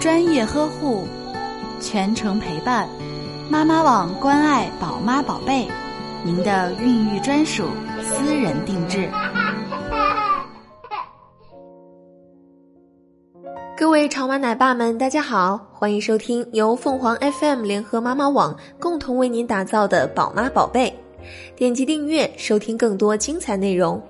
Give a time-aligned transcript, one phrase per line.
[0.00, 1.04] 专业呵护，
[1.78, 2.88] 全程陪伴，
[3.50, 5.68] 妈妈网关爱宝妈宝贝，
[6.24, 7.66] 您的孕育专属，
[8.02, 9.10] 私人定制。
[13.76, 20.98] 各位潮妈奶爸们，大家好，欢迎收听由凤凰 FM 联合妈妈网共同为您打造的宝妈宝贝，
[21.54, 24.02] 点击订阅收听更多精彩内容。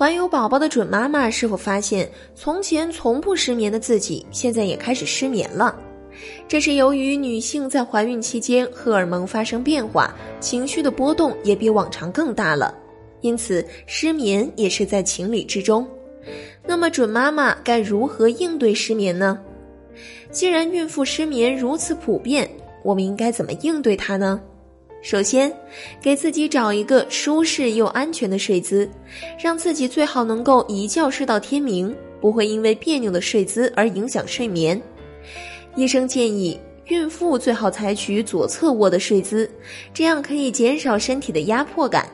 [0.00, 5.78] 怀有宝宝的准妈妈是否发现，从前从不失眠的自己，现在也开始失眠了？
[6.48, 12.74] 这是由于女性在怀孕期间荷尔蒙发生变化，情绪的波动也比往常更大了，
[13.20, 15.86] 因此失眠也是在情理之中。
[16.66, 19.38] 那么准妈妈该如何应对失眠呢？
[20.30, 22.48] 既然孕妇失眠如此普遍，
[22.82, 24.40] 我们应该怎么应对它呢？
[25.02, 25.50] 首先，
[26.00, 28.88] 给自己找一个舒适又安全的睡姿，
[29.42, 34.80] 让自己最好能够一觉睡到天明，不会因为别扭的睡姿而影响睡眠。
[35.74, 39.50] 医生建议，孕妇最好采取左侧卧的睡姿，
[39.94, 42.06] 这样可以减少身体的压迫感。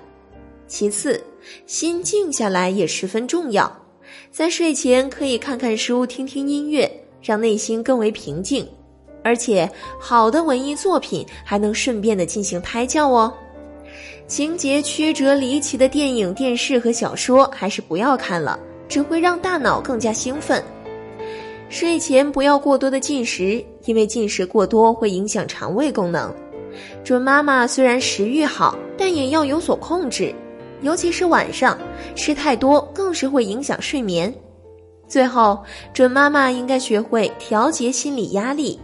[0.68, 1.20] 其次，
[1.66, 3.84] 心静下来也十分重要，
[4.30, 6.88] 在睡前可以看看书、听听音乐，
[7.20, 8.64] 让内心更为平静。
[9.26, 13.32] 而且，好的文艺作品还能顺便的进行胎教哦。
[14.28, 18.56] 情节曲折离奇的电影、电视和小说还是不要看了，
[18.88, 20.62] 只会让大脑更加兴奋。
[21.68, 26.32] 睡前不要过多的进食，因为进食过多会影响肠胃功能。
[27.02, 30.32] 准妈妈虽然食欲好，但也要有所控制，
[30.82, 31.76] 尤其是晚上
[32.14, 34.32] 吃太多更是会影响睡眠。
[35.08, 35.60] 最后，
[35.92, 38.78] 准妈妈应该学会调节心理压力。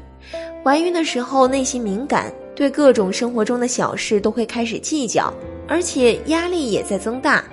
[0.65, 5.33] 怀孕的时候内心敏感，对各种生活中的小事都会开始计较，
[5.67, 7.45] 而且压力也在增大，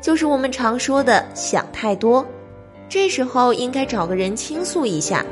[0.00, 2.26] 就是我们常说的想太多。
[2.88, 5.24] 这时候应该找个人倾诉一下，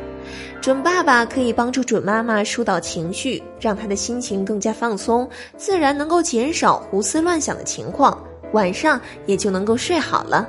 [0.60, 8.16] 准爸爸可以帮助准妈妈疏导情绪，让她的心情更加放松，自然能够减少胡思乱想的情况，
[8.52, 10.48] 晚上也就能够睡好了。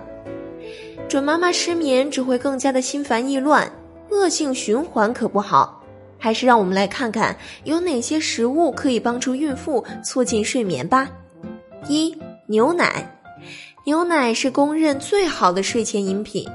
[1.08, 3.68] 准妈妈失眠只会更加的心烦意乱，
[4.12, 5.77] 恶性循环可不好。
[6.18, 11.10] 还是让我们来看看有哪些食物可以帮助孕妇促进睡眠吧。
[11.88, 12.16] 一、
[12.48, 13.06] 牛奶，
[13.86, 16.48] 牛奶是公认最好的睡前饮品，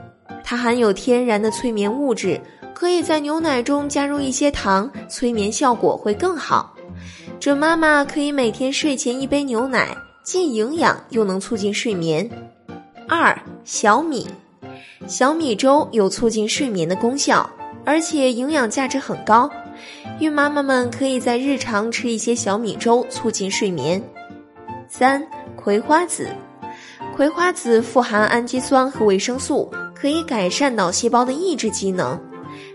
[0.45, 2.41] 它含有天然的催眠物质，
[2.75, 6.75] 可以在牛奶中加入一些糖，催眠效果会更好。
[7.41, 12.29] 准妈妈可以每天睡前一杯牛奶，既营养又能促进睡眠。
[13.09, 14.27] 二、小米，
[15.07, 17.49] 小米粥有促进睡眠的功效。
[17.85, 19.51] 而且营养价值很高，
[20.21, 24.03] 孕妈妈们可以在日常吃一些小米粥，促进睡眠。
[24.89, 25.27] 三、
[25.57, 26.29] 葵花籽，
[27.17, 32.21] 葵花籽富含氨基酸和维生素，可以改善脑细胞的抑制机能。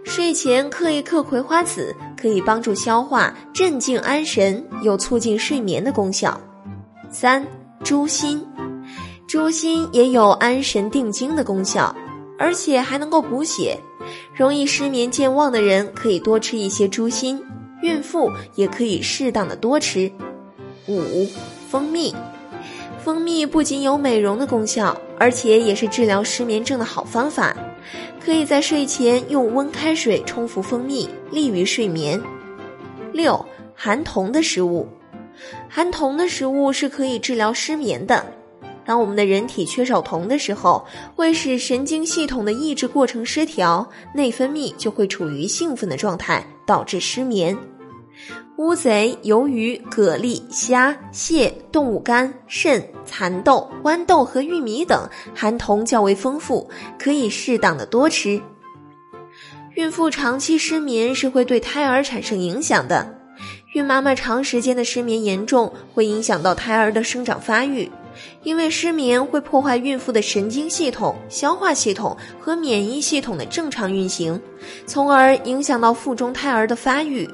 [0.03, 6.39] 睡前嗑一嗑葵花籽，可以帮助消化、镇静安神，有促进睡眠的功效。
[7.09, 7.45] 三、
[7.84, 8.44] 猪心，
[9.28, 11.95] 猪心也有安神定惊的功效，
[12.38, 13.78] 而且还能够补血。
[14.34, 17.44] 容易失眠健忘的人可以多吃一些猪心，
[17.81, 20.12] 孕妇也可以适当的多吃。
[20.88, 21.28] 五、
[21.70, 22.16] 蜂蜜，
[23.03, 27.56] 蜂蜜不仅有美容的功效，而且也是治疗失眠症的好方法。
[28.24, 32.22] 可以在睡前用温开水冲服蜂蜜，利于睡眠。
[33.14, 33.44] 六、
[33.74, 34.88] 含铜的食物，
[35.69, 38.25] 含铜的食物是可以治疗失眠的。
[38.88, 40.84] 当我们的人体缺少铜的时候，
[41.14, 47.56] 会使神经系统的抑制过程失调，内分泌就会处于兴奋的状态，导致失眠。
[48.58, 56.68] 乌贼、鱿鱼、蛤蜊、虾、蟹、动物肝、肾、蚕豆、豌豆和玉米等含铜较为丰富，
[56.98, 58.42] 可以适当的多吃。
[59.75, 63.14] 孕妇长期失眠是会对胎儿产生影响的，
[63.75, 67.92] 孕妈妈长时间的失眠严重会影响到胎儿的生长发育。
[68.44, 74.42] 因为失眠会破坏孕妇的神经系统、消化系统和免疫系统的正常运行，
[74.86, 77.30] 从而影响到腹中胎儿的发育。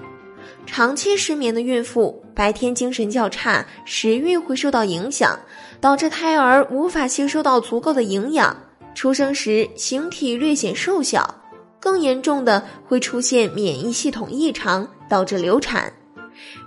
[0.65, 5.37] 长期失眠的孕妇白天精神较差，食欲会受到影响，
[5.81, 8.55] 导致胎儿无法吸收到足够的营养，
[8.95, 11.35] 出生时形体略显瘦小，
[11.79, 15.91] 更严重的会出现免疫系统异常，导致流产。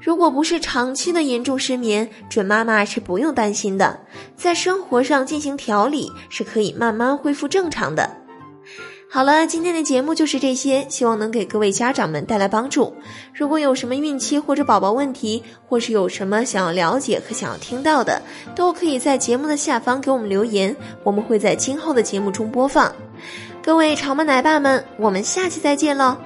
[0.01, 3.99] 如果不是长期的严重失眠，准妈妈是不用担心的，
[4.37, 8.09] 在生活上进行调理是可以慢慢恢复正常的。
[9.09, 12.93] 好了，今天的节目就是这些，希望能给各位家长们带来帮助。
[13.33, 18.21] 如果有什么孕期或者宝宝问题，或是有什么想要了解和想要听到的，
[18.55, 20.75] 都可以在节目的下方给我们留言，
[21.05, 22.93] 我们会在今后的节目中播放。
[23.63, 26.17] 各位潮妈奶爸们，我们下期再见喽！